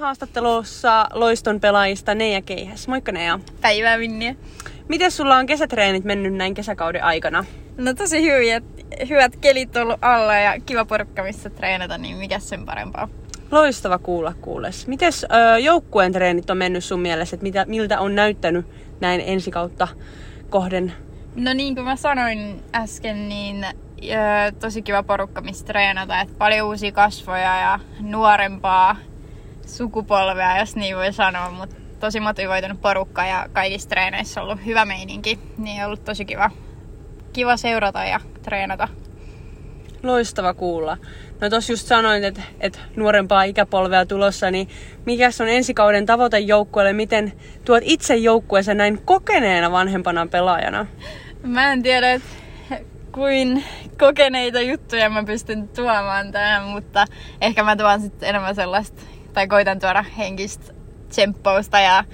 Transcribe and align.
haastattelussa 0.00 1.06
loiston 1.12 1.60
pelaajista 1.60 2.14
Neija 2.14 2.42
Keihäs. 2.42 2.88
Moikka 2.88 3.12
Neija. 3.12 3.40
Päivää 3.60 3.98
Minniä. 3.98 4.34
Miten 4.88 5.10
sulla 5.10 5.36
on 5.36 5.46
kesätreenit 5.46 6.04
mennyt 6.04 6.34
näin 6.34 6.54
kesäkauden 6.54 7.04
aikana? 7.04 7.44
No 7.76 7.94
tosi 7.94 8.22
hyviä, 8.22 8.60
hyvät 9.08 9.36
kelit 9.36 9.76
ollut 9.76 9.98
alla 10.02 10.34
ja 10.34 10.60
kiva 10.66 10.84
porukka, 10.84 11.22
missä 11.22 11.50
treenata, 11.50 11.98
niin 11.98 12.16
mikä 12.16 12.38
sen 12.38 12.64
parempaa. 12.66 13.08
Loistava 13.50 13.98
kuulla 13.98 14.34
kuules. 14.40 14.86
Mites 14.86 15.24
ö, 15.24 15.58
joukkueen 15.58 16.12
treenit 16.12 16.50
on 16.50 16.56
mennyt 16.56 16.84
sun 16.84 17.00
mielestä, 17.00 17.36
että 17.36 17.44
mitä, 17.44 17.64
miltä 17.68 18.00
on 18.00 18.14
näyttänyt 18.14 18.66
näin 19.00 19.22
ensi 19.26 19.50
kautta 19.50 19.88
kohden? 20.50 20.92
No 21.36 21.52
niin 21.52 21.74
kuin 21.74 21.84
mä 21.84 21.96
sanoin 21.96 22.62
äsken, 22.74 23.28
niin 23.28 23.64
ö, 23.64 24.52
tosi 24.60 24.82
kiva 24.82 25.02
porukka, 25.02 25.40
missä 25.40 25.64
treenata. 25.64 26.20
Et 26.20 26.38
paljon 26.38 26.68
uusia 26.68 26.92
kasvoja 26.92 27.60
ja 27.60 27.80
nuorempaa 28.00 28.96
sukupolvea, 29.76 30.58
jos 30.58 30.76
niin 30.76 30.96
voi 30.96 31.12
sanoa. 31.12 31.50
Mutta 31.50 31.76
tosi 32.00 32.20
motivoitunut 32.20 32.80
porukka 32.80 33.26
ja 33.26 33.48
kaikissa 33.52 33.88
treeneissä 33.88 34.40
on 34.40 34.46
ollut 34.48 34.66
hyvä 34.66 34.84
meininki. 34.84 35.38
Niin 35.58 35.80
on 35.80 35.86
ollut 35.86 36.04
tosi 36.04 36.24
kiva, 36.24 36.50
kiva 37.32 37.56
seurata 37.56 38.04
ja 38.04 38.20
treenata. 38.42 38.88
Loistava 40.02 40.54
kuulla. 40.54 40.96
No 41.40 41.50
tos 41.50 41.70
just 41.70 41.86
sanoit, 41.86 42.24
että, 42.24 42.42
että 42.60 42.78
nuorempaa 42.96 43.42
ikäpolvea 43.42 44.06
tulossa, 44.06 44.50
niin 44.50 44.68
mikä 45.06 45.28
on 45.40 45.48
ensi 45.48 45.74
kauden 45.74 46.06
tavoite 46.06 46.38
joukkueelle? 46.38 46.92
Miten 46.92 47.32
tuot 47.64 47.82
itse 47.86 48.16
joukkueeseen 48.16 48.76
näin 48.76 49.02
kokeneena 49.04 49.72
vanhempana 49.72 50.26
pelaajana? 50.26 50.86
Mä 51.42 51.72
en 51.72 51.82
tiedä, 51.82 52.12
että 52.12 52.28
kuin 53.12 53.64
kokeneita 53.98 54.60
juttuja 54.60 55.10
mä 55.10 55.24
pystyn 55.24 55.68
tuomaan 55.68 56.32
tähän, 56.32 56.62
mutta 56.62 57.04
ehkä 57.40 57.62
mä 57.62 57.76
tuon 57.76 58.00
sitten 58.00 58.28
enemmän 58.28 58.54
sellaista, 58.54 59.02
tai 59.34 59.48
koitan 59.48 59.78
tuoda 59.78 60.04
henkistä 60.18 60.74
tsemppausta 61.08 61.78
ja 61.78 62.04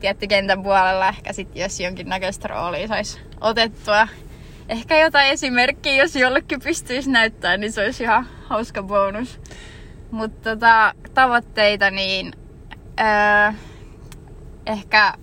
tietty 0.00 0.26
kentän 0.26 0.62
puolella 0.62 1.08
ehkä 1.08 1.32
sitten, 1.32 1.62
jos 1.62 1.80
jonkinnäköistä 1.80 2.48
roolia 2.48 2.88
saisi 2.88 3.20
otettua. 3.40 4.08
Ehkä 4.68 5.00
jotain 5.00 5.30
esimerkkiä, 5.30 5.94
jos 5.94 6.16
jollekin 6.16 6.60
pystyisi 6.60 7.10
näyttää, 7.10 7.56
niin 7.56 7.72
se 7.72 7.84
olisi 7.84 8.02
ihan 8.02 8.26
hauska 8.44 8.82
bonus. 8.82 9.40
Mutta 10.10 10.50
tota, 10.50 10.94
tavoitteita, 11.14 11.90
niin 11.90 12.32
öö, 13.00 13.52
ehkä 14.66 15.14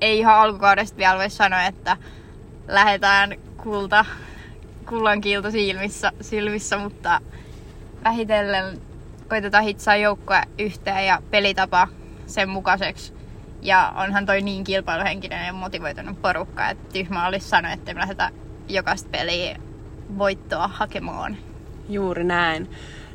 ei 0.00 0.18
ihan 0.18 0.34
alkukaudesta 0.34 0.96
vielä 0.96 1.18
voi 1.18 1.30
sanoa, 1.30 1.62
että 1.62 1.96
lähdetään 2.68 3.34
kulta, 3.56 4.04
kullan 4.88 5.20
kiilto 5.20 5.50
silmissä, 5.50 6.12
silmissä, 6.20 6.78
mutta 6.78 7.20
vähitellen 8.04 8.80
koitetaan 9.32 9.64
hitsaa 9.64 9.96
joukkoa 9.96 10.42
yhteen 10.58 11.06
ja 11.06 11.22
pelitapa 11.30 11.88
sen 12.26 12.48
mukaiseksi. 12.48 13.14
Ja 13.62 13.92
onhan 13.96 14.26
toi 14.26 14.40
niin 14.40 14.64
kilpailuhenkinen 14.64 15.46
ja 15.46 15.52
motivoitunut 15.52 16.22
porukka, 16.22 16.70
että 16.70 16.92
tyhmä 16.92 17.26
olisi 17.26 17.48
sanoa, 17.48 17.72
että 17.72 17.94
me 17.94 18.00
lähdetään 18.00 18.32
jokaista 18.68 19.08
peliä 19.10 19.56
voittoa 20.18 20.68
hakemaan. 20.68 21.36
Juuri 21.88 22.24
näin. 22.24 22.70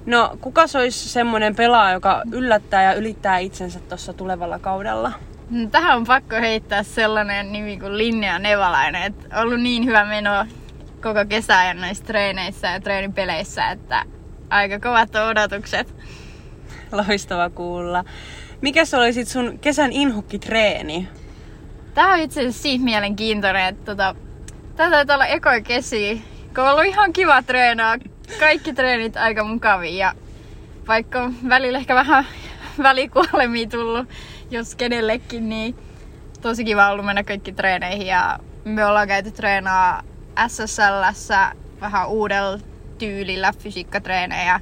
No, 0.06 0.38
kuka 0.42 0.62
olisi 0.80 1.10
semmoinen 1.10 1.56
pelaaja, 1.56 1.94
joka 1.94 2.22
yllättää 2.32 2.84
ja 2.84 2.94
ylittää 2.94 3.38
itsensä 3.38 3.80
tuossa 3.80 4.14
tulevalla 4.14 4.60
kaudella? 4.60 5.12
No, 5.50 5.70
tähän 5.70 5.98
on 5.98 6.06
pakko 6.06 6.36
heittää 6.36 6.84
sellainen 6.84 7.52
nimi 7.52 7.80
kuin 7.80 7.98
Linnea 7.98 8.40
Nevalainen. 8.40 9.04
Että 9.04 9.42
ollut 9.42 9.60
niin 9.60 9.86
hyvä 9.86 10.06
meno 10.06 10.46
koko 11.02 11.26
kesän 11.30 11.82
näissä 11.82 12.06
treeneissä 12.06 12.68
ja 12.68 12.80
treenipeleissä, 12.80 13.70
että 13.70 14.06
aika 14.50 14.80
kovat 14.80 15.16
odotukset. 15.16 15.96
Loistava 16.92 17.50
kuulla. 17.50 18.04
Mikä 18.62 18.86
se 18.86 18.98
oli 18.98 19.14
sit 19.14 19.28
sun 19.28 19.60
kesän 19.60 19.92
inhukkitreeni? 19.92 21.08
Tämä 21.94 22.14
on 22.14 22.20
itse 22.20 22.40
asiassa 22.40 22.62
siitä 22.62 22.84
mielenkiintoinen, 22.84 23.66
että 23.66 23.86
tota, 23.86 24.16
tämä 24.76 24.92
taitaa 24.92 25.16
olla 25.16 25.26
ekoi 25.26 25.62
kesi, 25.62 26.22
kun 26.56 26.64
on 26.64 26.70
ollut 26.70 26.86
ihan 26.86 27.14
kiva 27.14 27.42
treenaa. 27.42 27.98
Kaikki 28.40 28.74
treenit 28.74 29.18
aika 29.18 29.44
mukavia 29.44 29.98
ja 29.98 30.14
vaikka 30.88 31.22
on 31.22 31.36
välillä 31.50 31.78
ehkä 31.78 31.96
vähän 31.96 32.26
välikuolemia 32.84 33.68
tullut, 33.68 34.10
jos 34.52 34.76
kenellekin, 34.76 35.50
niin 35.50 35.76
tosi 36.42 36.66
kiva 36.66 36.90
ollut 36.90 37.06
mennä 37.06 37.24
kaikki 37.24 37.52
treeneihin 37.52 38.08
ja 38.08 38.40
me 38.66 38.86
ollaan 38.86 39.08
käyty 39.08 39.32
treenaa 39.32 40.04
SSLssä 40.48 41.52
vähän 41.82 42.08
uudella 42.08 42.60
tyylillä 42.98 43.54
fysiikkatreenejä, 43.60 44.60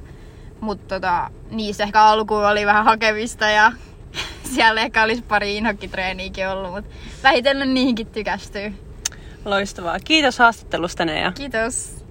mutta 0.60 0.94
tota, 0.94 1.30
niissä 1.50 1.84
ehkä 1.84 2.02
alku 2.02 2.34
oli 2.34 2.66
vähän 2.66 2.84
hakemista 2.84 3.44
ja 3.50 3.72
siellä 4.54 4.80
ehkä 4.80 5.02
olisi 5.02 5.22
pari 5.22 5.56
inhokkitreeniäkin 5.56 6.48
ollut, 6.48 6.72
mutta 6.72 6.90
vähitellen 7.22 7.74
niihinkin 7.74 8.06
tykästyy. 8.06 8.72
Loistavaa. 9.44 9.98
Kiitos 10.04 10.38
haastattelusta, 10.38 11.04
Neja. 11.04 11.32
Kiitos. 11.32 11.96